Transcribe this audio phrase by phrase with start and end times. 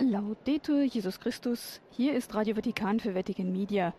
[0.00, 3.92] Laudetur Jesus Christus, hier ist Radio Vatikan für Vatican Media.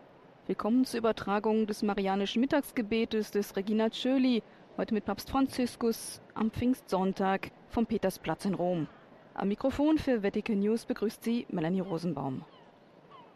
[0.48, 4.42] Willkommen zur Übertragung des Marianischen Mittagsgebetes des Regina Tschöli,
[4.78, 8.88] heute mit Papst Franziskus am Pfingstsonntag vom Petersplatz in Rom.
[9.34, 12.46] Am Mikrofon für Vatican News begrüßt Sie Melanie Rosenbaum.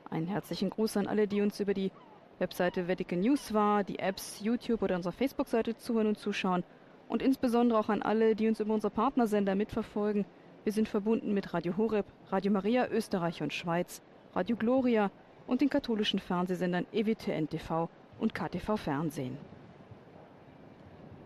[0.09, 1.91] Einen herzlichen Gruß an alle, die uns über die
[2.39, 6.63] Webseite Vatican News war, die Apps, YouTube oder unsere Facebook-Seite zuhören und zuschauen
[7.09, 10.25] und insbesondere auch an alle, die uns über unsere Partnersender mitverfolgen–
[10.63, 14.01] wir sind verbunden mit Radio Horeb, Radio Maria Österreich und Schweiz,
[14.33, 15.11] Radio Gloria
[15.45, 19.37] und den katholischen Fernsehsendern EWTN TV und KTV Fernsehen.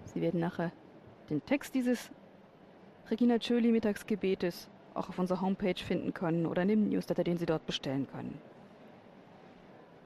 [0.06, 0.72] Sie werden nachher
[1.30, 2.10] den Text dieses
[3.12, 7.46] Regina Tschöli Mittagsgebetes auch auf unserer Homepage finden können oder in dem Newsletter, den Sie
[7.46, 8.40] dort bestellen können.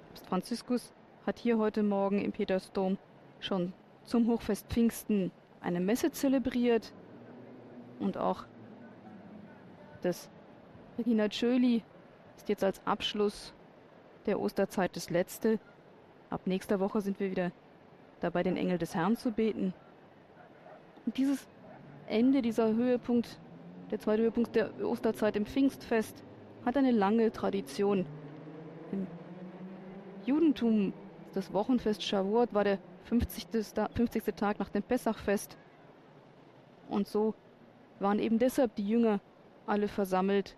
[0.09, 0.93] Papst Franziskus
[1.25, 2.97] hat hier heute Morgen im Petersdom
[3.39, 3.71] schon
[4.03, 6.91] zum Hochfest Pfingsten eine Messe zelebriert
[7.99, 8.43] und auch
[10.01, 10.29] das
[10.97, 11.83] Regina Tschöli
[12.37, 13.53] ist jetzt als Abschluss
[14.25, 15.59] der Osterzeit das letzte.
[16.29, 17.51] Ab nächster Woche sind wir wieder
[18.19, 19.73] dabei, den Engel des Herrn zu beten.
[21.05, 21.47] Und dieses
[22.07, 23.39] Ende, dieser Höhepunkt,
[23.89, 26.23] der zweite Höhepunkt der Osterzeit im Pfingstfest,
[26.65, 28.05] hat eine lange Tradition.
[28.91, 29.07] Im
[30.25, 30.93] Judentum,
[31.33, 33.47] das Wochenfest Shavuot, war der 50.
[33.95, 34.23] 50.
[34.35, 35.57] Tag nach dem Pessachfest.
[36.89, 37.33] Und so
[37.99, 39.19] waren eben deshalb die Jünger
[39.71, 40.57] alle versammelt.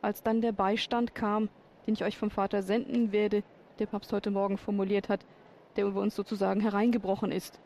[0.00, 1.48] Als dann der Beistand kam,
[1.86, 3.42] den ich euch vom Vater senden werde,
[3.80, 5.26] der Papst heute Morgen formuliert hat,
[5.74, 7.60] der über uns sozusagen hereingebrochen ist.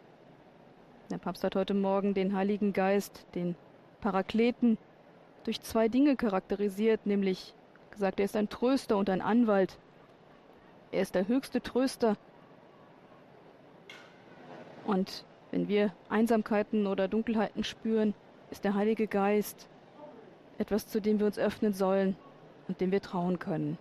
[1.11, 3.55] Der Papst hat heute Morgen den Heiligen Geist, den
[4.01, 4.79] Parakleten,
[5.45, 7.55] durch zwei Dinge charakterisiert, nämlich
[7.91, 9.79] gesagt, er ist ein Tröster und ein Anwalt.
[10.91, 12.17] Er ist der höchste Tröster.
[14.87, 18.15] Und wenn wir Einsamkeiten oder Dunkelheiten spüren,
[18.51, 19.69] ist der Heilige Geist
[20.61, 22.17] etwas, zu dem wir uns öffnen sollen
[22.69, 23.79] und dem wir trauen können.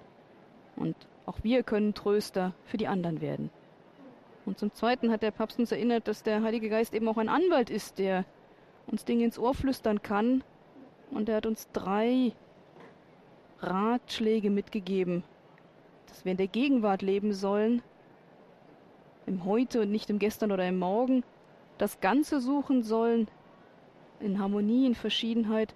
[0.77, 3.51] Und auch wir können Tröster für die anderen werden.
[4.45, 7.29] Und zum Zweiten hat der Papst uns erinnert, dass der Heilige Geist eben auch ein
[7.29, 8.25] Anwalt ist, der
[8.87, 10.43] uns Dinge ins Ohr flüstern kann.
[11.11, 12.31] Und er hat uns drei
[13.59, 15.23] Ratschläge mitgegeben,
[16.07, 17.81] dass wir in der Gegenwart leben sollen,
[19.25, 21.23] im Heute und nicht im Gestern oder im Morgen,
[21.77, 23.27] das Ganze suchen sollen,
[24.19, 25.75] in Harmonie, in Verschiedenheit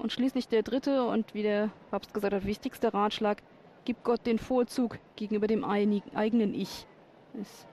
[0.00, 3.42] und schließlich der dritte und wie der Papst gesagt hat, wichtigste Ratschlag,
[3.84, 6.86] gib Gott den Vorzug gegenüber dem eigenen Ich.
[7.40, 7.66] Es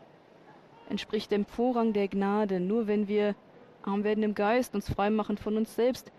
[0.90, 2.60] entspricht dem Vorrang der Gnade.
[2.60, 3.36] Nur wenn wir
[3.84, 6.12] arm werden im Geist, uns frei machen von uns selbst,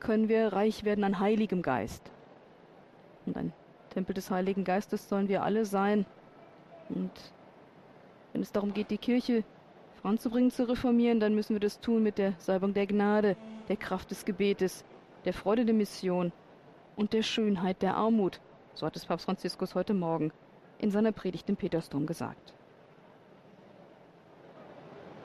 [0.00, 2.10] können wir reich werden an heiligem Geist.
[3.24, 3.52] Und ein
[3.90, 6.06] Tempel des Heiligen Geistes sollen wir alle sein.
[6.88, 7.12] Und
[8.32, 9.44] wenn es darum geht, die Kirche
[10.00, 13.36] voranzubringen, zu reformieren, dann müssen wir das tun mit der Salbung der Gnade,
[13.68, 14.84] der Kraft des Gebetes,
[15.24, 16.32] der Freude der Mission
[16.96, 18.40] und der Schönheit der Armut,
[18.74, 20.32] so hat es Papst Franziskus heute Morgen
[20.78, 22.52] in seiner Predigt im Petersdom gesagt.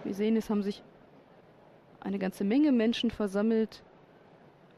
[0.03, 0.83] Wir sehen, es haben sich
[1.99, 3.83] eine ganze Menge Menschen versammelt.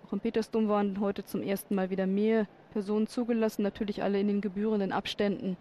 [0.06, 4.28] Auch im Petersdom waren heute zum ersten Mal wieder mehr Personen zugelassen, natürlich alle in
[4.28, 5.58] den gebührenden Abständen.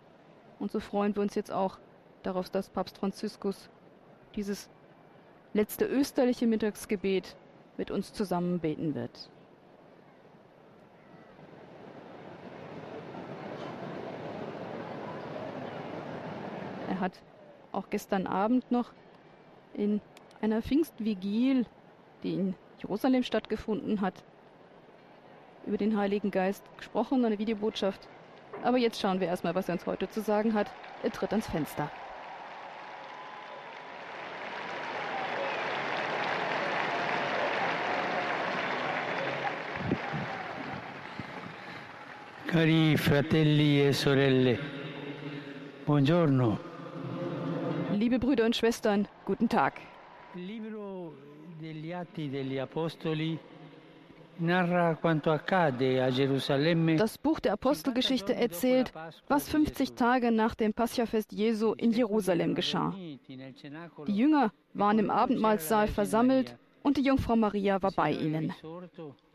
[0.58, 1.78] Und so freuen wir uns jetzt auch
[2.22, 3.68] darauf, dass Papst Franziskus
[4.34, 4.70] dieses
[5.52, 7.36] letzte österliche Mittagsgebet
[7.76, 9.30] mit uns zusammen beten wird.
[17.00, 17.20] Hat
[17.72, 18.92] auch gestern Abend noch
[19.74, 20.00] in
[20.40, 21.66] einer Pfingstvigil,
[22.22, 24.14] die in Jerusalem stattgefunden hat,
[25.66, 28.08] über den Heiligen Geist gesprochen, eine Videobotschaft.
[28.62, 30.70] Aber jetzt schauen wir erstmal, was er uns heute zu sagen hat.
[31.02, 31.90] Er tritt ans Fenster.
[42.46, 44.58] Cari fratelli e sorelle,
[45.84, 46.67] buongiorno.
[47.98, 49.80] Liebe Brüder und Schwestern, guten Tag.
[56.96, 58.92] Das Buch der Apostelgeschichte erzählt,
[59.26, 62.94] was 50 Tage nach dem Paschafest Jesu in Jerusalem geschah.
[64.06, 68.54] Die Jünger waren im Abendmahlsaal versammelt und die Jungfrau Maria war bei ihnen.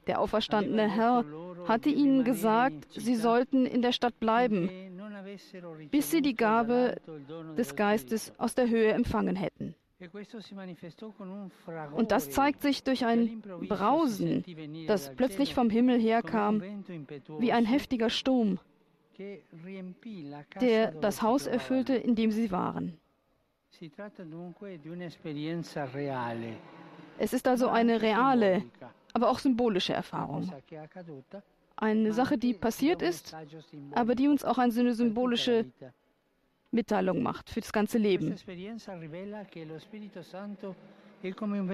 [0.08, 1.26] Der auferstandene Herr
[1.68, 4.70] hatte ihnen gesagt, sie sollten in der Stadt bleiben,
[5.92, 7.02] bis sie die Gabe
[7.58, 9.76] des Geistes aus der Höhe empfangen hätten.
[11.94, 14.44] Und das zeigt sich durch ein Brausen,
[14.88, 16.62] das plötzlich vom Himmel herkam,
[17.40, 18.60] wie ein heftiger Sturm,
[20.60, 22.98] der das Haus erfüllte, in dem sie waren.
[27.18, 28.64] Es ist also eine reale,
[29.14, 30.52] aber auch symbolische Erfahrung.
[31.84, 33.36] Eine Sache, die passiert ist,
[33.92, 35.66] aber die uns auch eine symbolische
[36.72, 38.36] Mitteilung macht für das ganze Leben.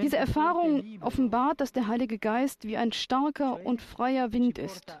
[0.02, 4.96] Diese Erfahrung offenbart, dass der Heilige Geist wie ein starker und freier Wind ist.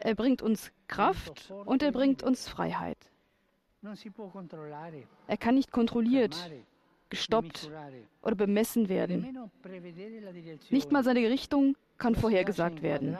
[0.00, 2.98] Er bringt uns Kraft und er bringt uns Freiheit.
[5.26, 6.50] Er kann nicht kontrolliert,
[7.14, 7.70] gestoppt
[8.22, 9.38] oder bemessen werden.
[10.70, 13.16] Nicht mal seine Richtung kann vorhergesagt werden.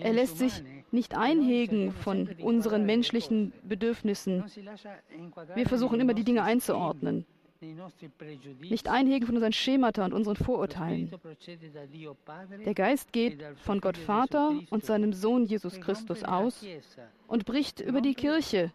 [0.00, 4.44] Er lässt sich nicht einhegen von unseren menschlichen Bedürfnissen.
[5.54, 7.26] Wir versuchen immer die Dinge einzuordnen.
[8.60, 11.10] Nicht einhegen von unseren Schemata und unseren Vorurteilen.
[12.66, 16.66] Der Geist geht von Gott Vater und seinem Sohn Jesus Christus aus
[17.26, 18.70] und bricht über die Kirche,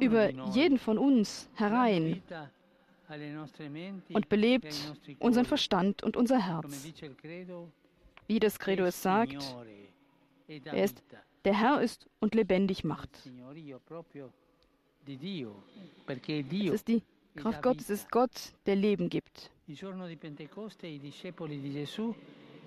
[0.00, 2.22] über jeden von uns herein
[4.12, 6.86] und belebt unseren Verstand und unser Herz.
[8.26, 9.56] Wie das Credo es sagt,
[10.46, 11.02] er ist,
[11.44, 13.10] der Herr ist und lebendig macht.
[16.06, 17.02] Es ist die
[17.36, 19.50] Kraft Gottes, es ist Gott, der Leben gibt.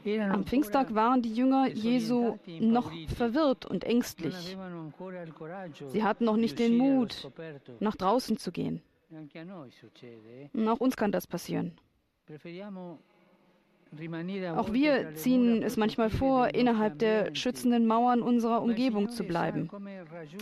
[0.06, 4.56] Am Pfingsttag waren die Jünger Jesu noch verwirrt und ängstlich.
[5.88, 7.30] Sie hatten noch nicht den Mut,
[7.80, 8.82] nach draußen zu gehen.
[10.68, 11.78] Auch uns kann das passieren.
[14.56, 19.70] Auch wir ziehen es manchmal vor, innerhalb der schützenden Mauern unserer Umgebung zu bleiben.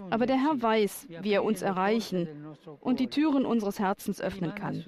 [0.10, 2.28] Aber der Herr weiß, wie er uns erreichen
[2.80, 4.84] und die Türen unseres Herzens öffnen kann.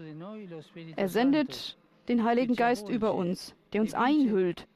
[0.95, 1.77] Er sendet
[2.07, 4.67] den Heiligen Geist über uns, der uns einhüllt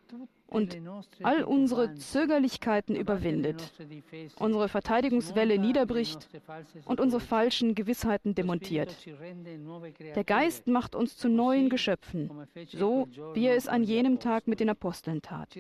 [0.50, 0.78] und
[1.24, 3.72] all unsere Zögerlichkeiten überwindet,
[4.40, 6.28] unsere Verteidigungswelle niederbricht
[6.86, 8.96] und unsere falschen Gewissheiten demontiert.
[10.16, 12.31] Der Geist macht uns zu neuen Geschöpfen,
[12.68, 15.56] so wie er es an jenem Tag mit den Aposteln tat.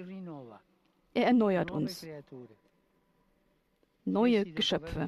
[1.13, 2.05] Er erneuert uns.
[4.05, 5.07] Neue Geschöpfe.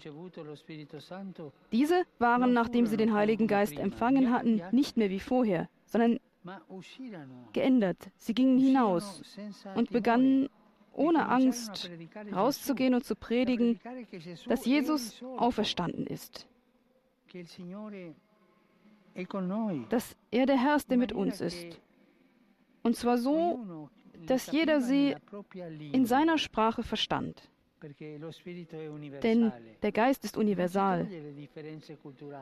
[1.72, 6.19] Diese waren, nachdem sie den Heiligen Geist empfangen hatten, nicht mehr wie vorher, sondern
[7.54, 8.10] geändert.
[8.18, 9.22] Sie gingen hinaus
[9.76, 10.50] und begannen
[10.94, 11.90] ohne Angst
[12.34, 13.80] rauszugehen und zu predigen,
[14.48, 16.48] dass Jesus auferstanden ist.
[19.90, 21.80] Dass er der Herr ist, der mit uns ist.
[22.84, 23.90] Und zwar so,
[24.26, 25.16] dass jeder sie
[25.92, 27.50] in seiner Sprache verstand.
[29.24, 29.51] Denn
[29.81, 31.07] der Geist ist universal.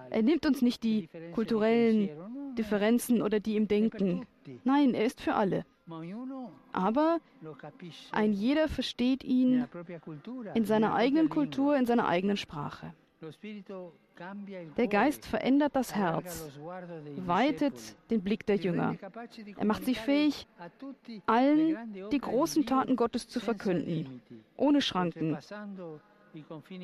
[0.09, 2.09] Er nimmt uns nicht die kulturellen
[2.57, 4.25] Differenzen oder die im Denken.
[4.63, 5.65] Nein, er ist für alle.
[6.71, 7.19] Aber
[8.11, 9.65] ein jeder versteht ihn
[10.53, 12.93] in seiner eigenen Kultur, in seiner eigenen Sprache.
[14.77, 16.49] Der Geist verändert das Herz,
[17.17, 17.73] weitet
[18.09, 18.95] den Blick der Jünger.
[19.57, 20.47] Er macht sie fähig,
[21.25, 24.21] allen die großen Taten Gottes zu verkünden,
[24.55, 25.37] ohne Schranken,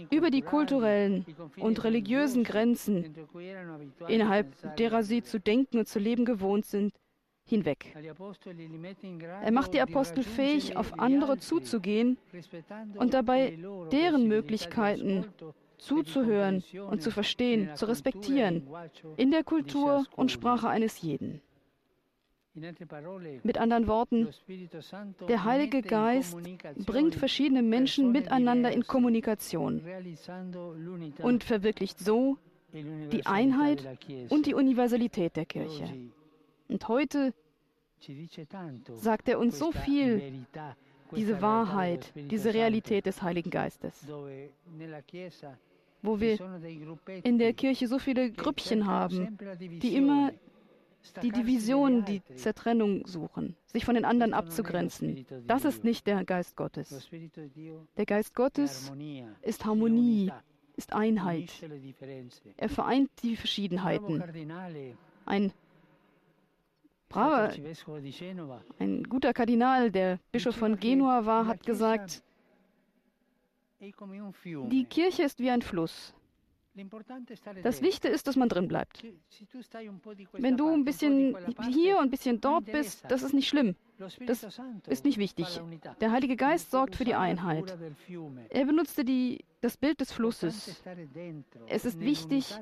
[0.10, 1.26] über die kulturellen
[1.58, 3.16] und religiösen Grenzen,
[4.08, 6.94] innerhalb derer sie zu denken und zu leben gewohnt sind,
[7.48, 7.96] hinweg.
[9.44, 12.18] Er macht die Apostel fähig, auf andere zuzugehen
[12.96, 13.58] und dabei
[13.92, 15.26] deren Möglichkeiten
[15.78, 18.68] zuzuhören und zu verstehen, zu respektieren,
[19.18, 21.42] in der Kultur und Sprache eines jeden.
[23.44, 24.30] Mit anderen Worten,
[25.28, 26.38] der Heilige Geist
[26.86, 29.82] bringt verschiedene Menschen miteinander in Kommunikation
[31.22, 32.38] und verwirklicht so
[32.74, 33.86] die Einheit
[34.30, 36.10] und die Universalität der Kirche.
[36.70, 37.34] Und heute
[38.94, 40.46] sagt er uns so viel,
[41.16, 44.08] diese Wahrheit, diese Realität des Heiligen Geistes,
[46.06, 46.38] wo wir
[47.24, 50.32] in der Kirche so viele Grüppchen haben, die immer
[51.22, 55.26] die Division, die Zertrennung suchen, sich von den anderen abzugrenzen.
[55.48, 57.10] Das ist nicht der Geist Gottes.
[57.98, 58.92] Der Geist Gottes
[59.42, 60.32] ist Harmonie,
[60.76, 61.52] ist Einheit.
[62.58, 64.24] Er vereint die Verschiedenheiten.
[65.26, 65.52] Ein
[67.10, 67.54] braver,
[68.80, 72.24] ein guter Kardinal, der Bischof von Genua war, hat gesagt,
[73.80, 76.14] die Kirche ist wie ein Fluss.
[77.64, 79.04] Das Wichtige ist, dass man drin bleibt.
[80.34, 81.38] Wenn du ein bisschen
[81.70, 83.76] hier und ein bisschen dort bist, das ist nicht schlimm.
[83.98, 84.44] Das
[84.88, 85.62] ist nicht wichtig.
[86.02, 87.78] Der Heilige Geist sorgt für die Einheit.
[88.50, 90.82] Er benutzte die, das Bild des Flusses.
[91.68, 92.54] Es ist wichtig,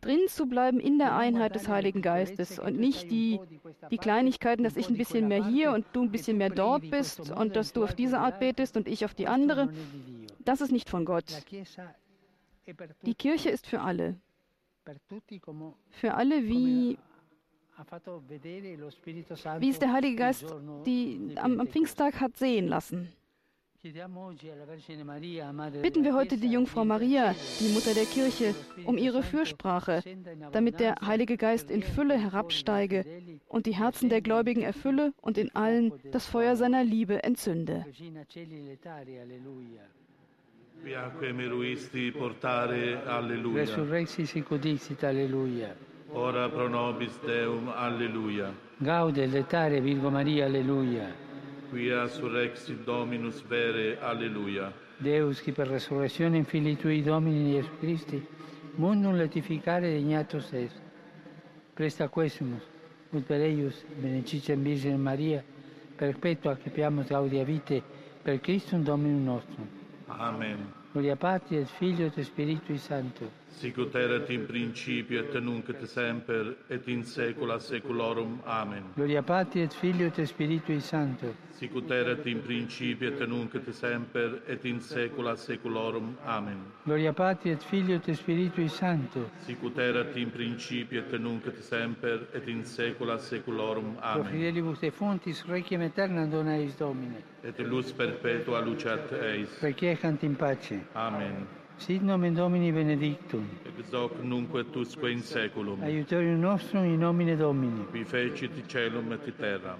[0.00, 3.40] drin zu bleiben in der Einheit des Heiligen Geistes und nicht die,
[3.90, 7.30] die Kleinigkeiten, dass ich ein bisschen mehr hier und du ein bisschen mehr dort bist
[7.30, 9.72] und dass du auf diese Art betest und ich auf die andere.
[10.44, 11.44] Das ist nicht von Gott.
[13.02, 14.16] Die Kirche ist für alle.
[15.90, 16.98] Für alle wie
[19.58, 20.44] wie es der Heilige Geist
[20.84, 23.12] die, am, am Pfingsttag hat sehen lassen.
[25.82, 30.02] Bitten wir heute die Jungfrau Maria, die Mutter der Kirche, um ihre Fürsprache,
[30.52, 33.06] damit der Heilige Geist in Fülle herabsteige
[33.48, 37.86] und die Herzen der Gläubigen erfülle und in allen das Feuer seiner Liebe entzünde.
[40.82, 43.60] Viaque meruisti portare, alleluia.
[43.60, 45.74] Resurrexi sic udixit, alleluia.
[46.14, 48.54] Ora pro nobis Deum, alleluia.
[48.82, 51.29] Gaude letare Virgo Maria, alleluia.
[51.70, 54.72] Quia surrexit Dominus vere, alleluia.
[54.98, 58.26] Deus, qui per resurrezione in Filii Tui Domini Iesu Christi,
[58.74, 60.80] mundum letificare degnatus est.
[61.72, 62.62] Presta quesumus,
[63.12, 65.44] ut per eius benedicem Virgine Maria,
[65.96, 67.82] perpetua capiamus gaudia vitae,
[68.22, 69.68] per Christum Dominum nostrum.
[70.08, 70.72] Amen.
[70.90, 73.39] Gloria Patri et Filio et Spiritui Sancto.
[73.58, 78.40] Sicut erat in principio et nunc et semper et in saecula saeculorum.
[78.46, 78.84] Amen.
[78.94, 81.34] Gloria Patri et Filio et Spiritui Sancto.
[81.50, 86.16] Sicut erat in principio et nunc et semper et in saecula saeculorum.
[86.24, 86.64] Amen.
[86.84, 89.28] Gloria Patri et Filio et Spiritui Sancto.
[89.44, 93.96] Sicut erat in principio et nunc et semper et in saecula saeculorum.
[93.96, 94.32] Pro Amen.
[94.32, 97.22] fidelibus et fontis requiem aeterna dona eis Domine.
[97.42, 99.48] Et lux perpetua lucet eis.
[99.60, 100.80] Requiescant in pace.
[100.94, 101.59] Amen.
[101.80, 103.48] Sit nomen Domini benedictum.
[103.64, 105.82] Ex hoc nunc et usque in saeculum.
[105.82, 107.86] Aiutorium nostrum in nomine Domini.
[107.90, 109.78] Qui fecit caelum et terram.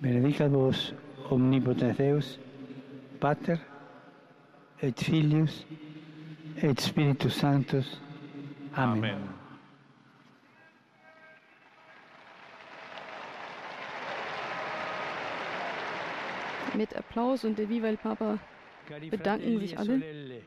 [0.00, 0.94] Benedicat vos
[1.30, 2.38] omnipotens Deus,
[3.20, 3.60] Pater
[4.80, 5.66] et Filius
[6.62, 8.00] et Spiritus Sanctus.
[8.74, 9.04] Amen.
[9.04, 9.43] Amen.
[16.76, 18.38] Mit Applaus und der Viva el Papa
[19.10, 20.42] bedanken fratelli sich e alle.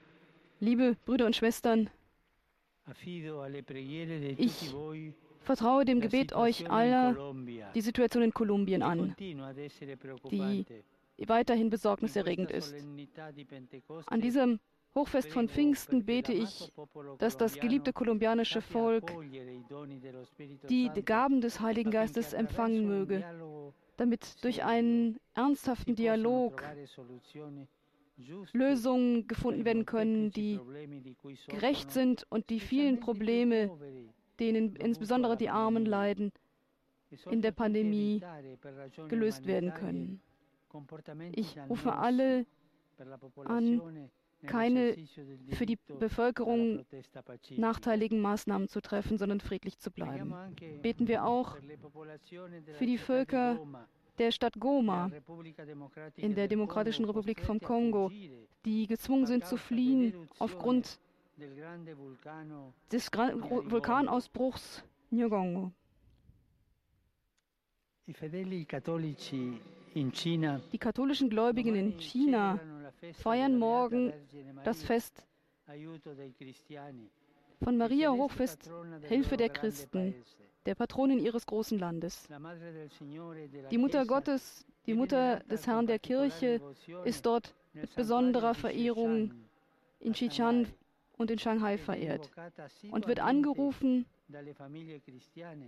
[0.60, 1.90] Liebe Brüder und Schwestern,
[4.38, 4.74] Ich
[5.42, 7.34] vertraue dem Gebet euch aller
[7.76, 9.16] die Situation in Kolumbien che an,
[10.00, 10.84] preoccupante.
[11.18, 12.76] weiterhin In besorgniserregend ist.
[14.06, 14.60] An diesem
[14.96, 16.72] Hochfest von Pfingsten bete ich,
[17.20, 19.12] dass das geliebte kolumbianische Volk
[20.70, 23.24] die Gaben des Heiligen affinché Geistes empfangen möge,
[23.98, 26.64] damit durch einen ernsthaften Dialog
[28.54, 30.60] Lösungen gefunden werden können, die
[31.48, 33.70] gerecht sind und die vielen Probleme,
[34.40, 36.32] denen insbesondere die Armen leiden,
[37.30, 38.22] in der Pandemie
[39.08, 40.22] gelöst werden können.
[41.34, 42.46] Ich rufe alle
[43.20, 44.10] popolazione
[44.46, 44.96] keine
[45.52, 46.86] für die Bevölkerung
[47.56, 50.34] nachteiligen Maßnahmen zu treffen, sondern friedlich zu bleiben.
[50.82, 51.58] Beten wir auch
[52.78, 53.60] für die Völker
[54.18, 55.12] der Stadt Goma,
[56.16, 58.12] in der Demokratischen Republik vom Kongo,
[58.66, 61.00] die gezwungen sind zu fliehen aufgrund
[62.92, 64.84] des Vulkanausbruchs
[70.14, 72.60] Cina Die katholischen Gläubigen in China
[73.14, 74.14] feiern morgen
[74.64, 75.26] das Fest
[77.64, 78.70] von Maria Hochfest,
[79.08, 80.14] Hilfe der Christen,
[80.66, 82.28] der Patronin ihres großen Landes.
[83.72, 86.62] Die Mutter Gottes, die Mutter des Herrn der Kirche,
[87.06, 89.34] ist dort mit besonderer Verehrung
[90.00, 90.66] in Shanghai
[91.18, 92.32] und in Shanghai verehrt
[92.92, 94.06] und wird angerufen,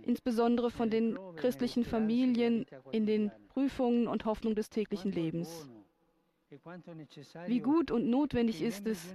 [0.02, 5.68] insbesondere von den christlichen Familien in den Prüfungen und Hoffnungen des täglichen Lebens.
[7.46, 9.14] Wie gut und notwendig ist es,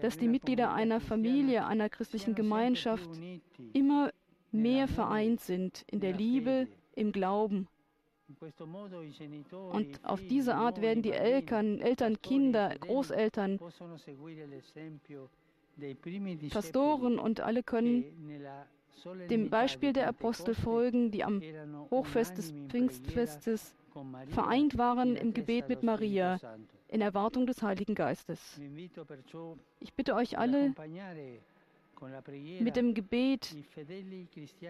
[0.00, 3.10] dass di die Mitglieder einer Familie, einer christlichen Gemeinschaft
[3.74, 4.10] immer
[4.52, 7.68] mehr vereint sind in der Liebe, im Glauben.
[9.72, 13.60] Und auf diese Art werden die Eltern, Eltern, Kinder, Großeltern,
[16.50, 18.04] Pastoren und alle können
[19.28, 21.42] dem Beispiel der Apostel folgen, die am
[21.90, 23.74] Hochfest des Pfingstfestes
[24.28, 26.38] vereint waren im Gebet mit Maria
[26.88, 28.60] in Erwartung des Heiligen Geistes.
[29.80, 30.74] Ich bitte euch alle,
[32.60, 33.54] mit dem Gebet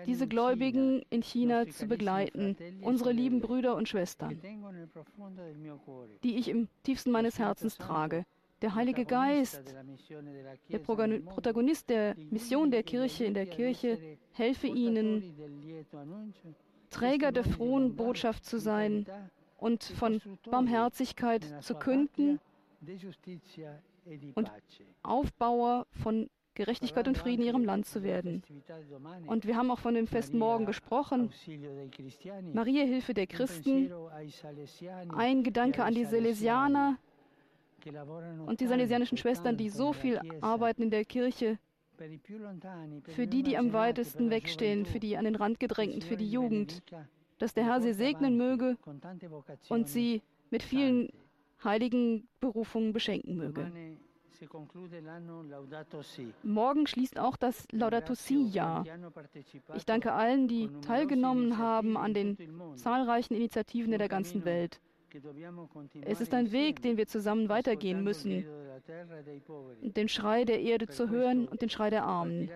[0.07, 4.39] diese Gläubigen in China, zu begleiten, unsere lieben Brüder und Schwestern,
[6.23, 8.25] die ich im tiefsten meines Herzens trage.
[8.61, 9.61] Der Heilige Geist,
[10.71, 13.99] der Protagonist der Mission der Kirche in der Kirche,
[14.33, 15.35] helfe ihnen,
[16.93, 19.07] Träger der frohen Botschaft zu sein
[19.57, 22.39] und von Barmherzigkeit zu künden
[24.35, 24.51] und
[25.03, 28.43] Aufbauer von Gerechtigkeit und Frieden in ihrem Land zu werden.
[29.27, 31.33] Und wir haben auch von dem Fest morgen gesprochen.
[32.53, 33.91] Maria Hilfe der Christen,
[35.17, 36.99] ein Gedanke an die Salesianer
[38.47, 41.59] und die salesianischen Schwestern, die so viel arbeiten in der Kirche
[43.09, 46.83] für die, die am weitesten wegstehen, für die an den Rand gedrängten, für die Jugend,
[47.39, 48.77] dass der Herr sie segnen möge
[49.69, 51.11] und sie mit vielen
[51.65, 53.71] heiligen Berufungen beschenken möge.
[56.43, 58.85] Morgen schließt auch das Laudato Si-Jahr.
[59.75, 62.37] Ich danke allen, die teilgenommen haben an den
[62.77, 64.81] zahlreichen Initiativen in der ganzen Welt.
[66.03, 68.45] Es ist ein Weg, den wir zusammen weitergehen müssen,
[69.81, 72.51] den Schrei der Erde zu hören und den Schrei der Armen.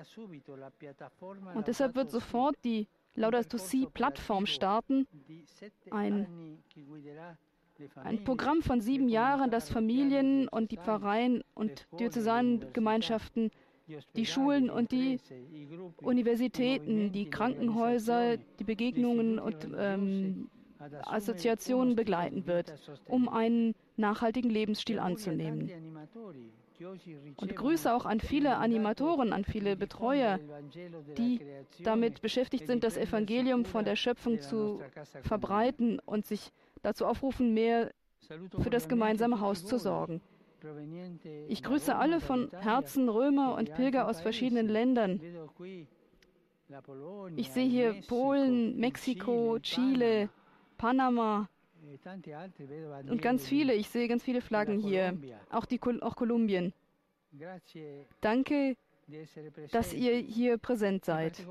[1.55, 5.07] Und deshalb wird sofort die Laudato Si-Plattform starten,
[5.91, 6.59] ein
[7.97, 13.51] ein Programm von sieben Jahren, das Familien und die Pfarreien und diözesanen Gemeinschaften,
[14.17, 15.19] die Schulen und die
[15.99, 20.49] Universitäten, die Krankenhäuser, die Begegnungen und ähm,
[21.05, 22.75] Assoziationen begleiten wird,
[23.07, 25.71] um einen nachhaltigen Lebensstil anzunehmen.
[27.37, 30.39] Und Grüße auch an viele Animatoren, an viele Betreuer,
[31.17, 31.41] die
[31.83, 34.81] damit beschäftigt sind, das Evangelium von der Schöpfung zu
[35.23, 36.53] verbreiten und sich
[36.83, 37.93] dazu aufrufen, mehr
[38.59, 40.21] für das gemeinsame Haus zu sorgen.
[41.49, 45.21] Ich grüße alle von Herzen Römer und Pilger aus verschiedenen Ländern.
[47.37, 50.29] Ich sehe hier Polen, Mexiko, Chile,
[50.77, 51.49] Panama
[53.09, 53.75] und ganz viele.
[53.75, 55.17] Ich sehe ganz viele Flaggen hier,
[55.51, 56.73] auch, die, auch Kolumbien.
[58.21, 58.77] Danke,
[59.71, 61.45] dass ihr hier präsent seid.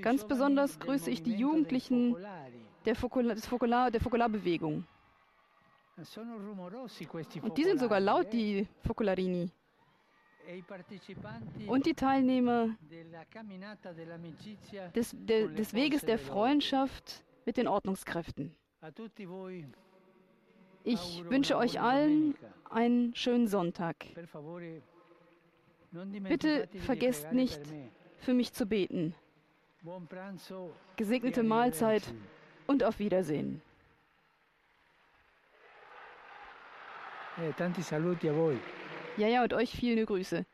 [0.00, 2.16] Ganz besonders grüße ich die Jugendlichen
[2.84, 4.86] der, Fokular, Fokular, der Fokularbewegung.
[7.42, 9.50] Und die sind sogar laut, die Fokularini.
[11.66, 12.70] Und die Teilnehmer
[14.94, 18.54] des, de, des Weges der Freundschaft mit den Ordnungskräften.
[20.84, 22.34] Ich wünsche euch allen
[22.68, 24.04] einen schönen Sonntag.
[26.28, 27.62] Bitte vergesst nicht,
[28.18, 29.14] für mich zu beten.
[30.96, 32.02] Gesegnete Mahlzeit
[32.66, 33.62] und auf Wiedersehen.
[37.38, 37.52] Eh.
[39.16, 40.44] Ja, ja, und euch viele Grüße.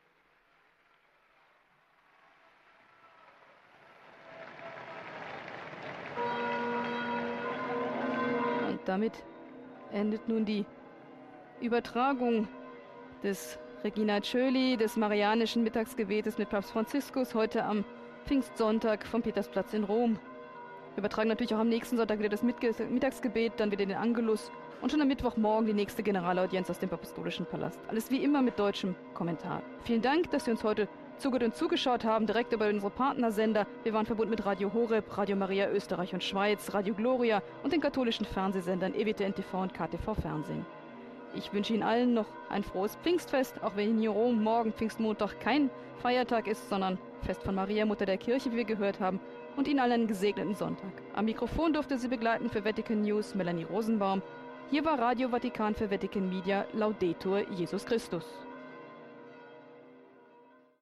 [8.84, 9.25] Und damit
[9.91, 10.65] endet nun die
[11.59, 12.47] Übertragung
[13.23, 17.83] des Regina Tschöli des Marianischen Mittagsgebetes mit Papst Franziskus heute am
[18.25, 20.17] Pfingstsonntag vom Petersplatz in Rom.
[20.93, 24.49] Wir übertragen natürlich auch am nächsten Sonntag wieder das Mittagsgebet, dann wieder den Angelus
[24.81, 27.81] und schon am Mittwochmorgen die nächste Generalaudienz aus dem Apostolischen Palast.
[27.89, 29.61] Alles wie immer mit deutschem Kommentar.
[29.83, 33.67] Vielen Dank, dass Sie uns heute zugehört und zugeschaut haben, direkt über unsere Partnersender.
[33.83, 37.81] Wir waren verbunden mit Radio Horeb, Radio Maria Österreich und Schweiz, Radio Gloria und den
[37.81, 40.65] katholischen Fernsehsendern EWTN TV und KTV Fernsehen.
[41.35, 45.69] Ich wünsche Ihnen allen noch ein frohes Pfingstfest, auch wenn in Rom morgen Pfingstmontag kein
[46.01, 49.19] Feiertag ist, sondern Fest von Maria, Mutter der Kirche, wie wir gehört haben,
[49.55, 50.91] und Ihnen allen einen gesegneten Sonntag.
[51.13, 54.21] Am Mikrofon durfte Sie begleiten für Vatican News Melanie Rosenbaum.
[54.69, 58.44] Hier war Radio Vatikan für Vatican Media Laudetur Jesus Christus.